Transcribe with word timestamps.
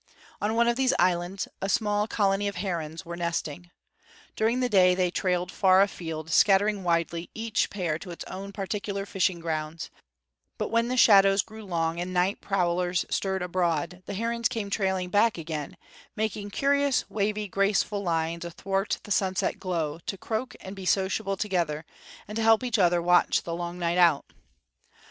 On 0.41 0.55
one 0.55 0.67
of 0.67 0.77
these 0.77 0.95
islands 0.97 1.47
a 1.61 1.69
small 1.69 2.07
colony 2.07 2.47
of 2.47 2.55
herons 2.55 3.05
were 3.05 3.15
nesting. 3.15 3.69
During 4.35 4.59
the 4.59 4.67
day 4.67 4.95
they 4.95 5.11
trailed 5.11 5.51
far 5.51 5.83
afield, 5.83 6.31
scattering 6.31 6.83
widely, 6.83 7.29
each 7.35 7.69
pair 7.69 7.99
to 7.99 8.09
its 8.09 8.25
own 8.25 8.51
particular 8.51 9.05
fishing 9.05 9.39
grounds; 9.39 9.91
but 10.57 10.69
when 10.69 10.87
the 10.87 10.97
shadows 10.97 11.43
grew 11.43 11.63
long, 11.63 11.99
and 11.99 12.15
night 12.15 12.41
prowlers 12.41 13.05
stirred 13.11 13.43
abroad, 13.43 14.01
the 14.07 14.15
herons 14.15 14.47
came 14.49 14.71
trailing 14.71 15.09
back 15.11 15.37
again, 15.37 15.77
making 16.15 16.49
curious, 16.49 17.07
wavy, 17.07 17.47
graceful 17.47 18.01
lines 18.01 18.43
athwart 18.43 18.97
the 19.03 19.11
sunset 19.11 19.59
glow, 19.59 19.99
to 20.07 20.17
croak 20.17 20.55
and 20.61 20.75
be 20.75 20.83
sociable 20.83 21.37
together, 21.37 21.85
and 22.27 22.39
help 22.39 22.63
each 22.63 22.79
other 22.79 23.03
watch 23.03 23.43
the 23.43 23.53
long 23.53 23.77
night 23.77 23.99
out. 23.99 24.25